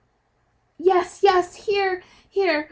[0.79, 2.59] "Yes, yes, here, here!